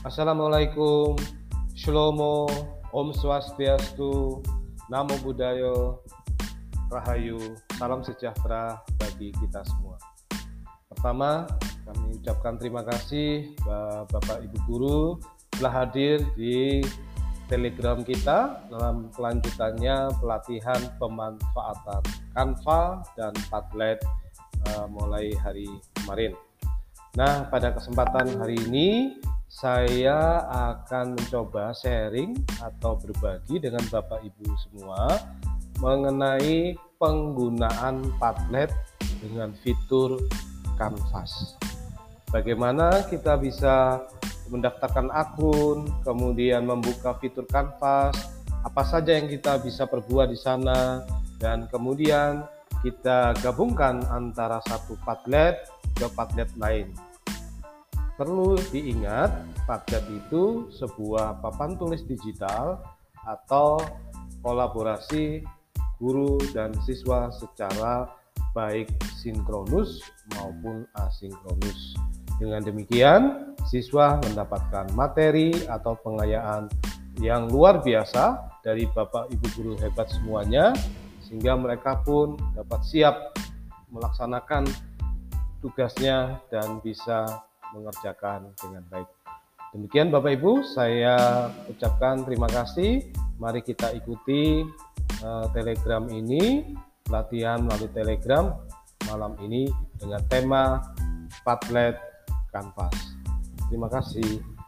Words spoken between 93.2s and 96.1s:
Mari kita ikuti uh, Telegram